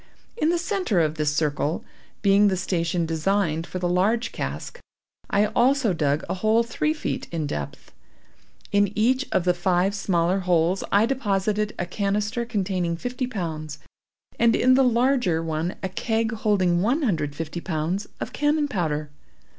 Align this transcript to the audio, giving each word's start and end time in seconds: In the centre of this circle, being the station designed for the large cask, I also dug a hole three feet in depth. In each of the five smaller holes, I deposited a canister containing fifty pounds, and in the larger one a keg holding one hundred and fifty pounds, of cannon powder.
In 0.35 0.49
the 0.49 0.57
centre 0.57 0.99
of 0.99 1.13
this 1.13 1.31
circle, 1.31 1.85
being 2.23 2.47
the 2.47 2.57
station 2.57 3.05
designed 3.05 3.67
for 3.67 3.77
the 3.77 3.87
large 3.87 4.31
cask, 4.31 4.79
I 5.29 5.45
also 5.55 5.93
dug 5.93 6.23
a 6.27 6.33
hole 6.33 6.63
three 6.63 6.91
feet 6.95 7.27
in 7.31 7.45
depth. 7.45 7.91
In 8.71 8.91
each 8.97 9.27
of 9.31 9.43
the 9.43 9.53
five 9.53 9.93
smaller 9.93 10.39
holes, 10.39 10.83
I 10.91 11.05
deposited 11.05 11.75
a 11.77 11.85
canister 11.85 12.45
containing 12.45 12.97
fifty 12.97 13.27
pounds, 13.27 13.77
and 14.39 14.55
in 14.55 14.73
the 14.73 14.83
larger 14.83 15.43
one 15.43 15.75
a 15.83 15.89
keg 15.89 16.31
holding 16.31 16.81
one 16.81 17.03
hundred 17.03 17.29
and 17.29 17.35
fifty 17.35 17.61
pounds, 17.61 18.07
of 18.19 18.33
cannon 18.33 18.67
powder. 18.67 19.11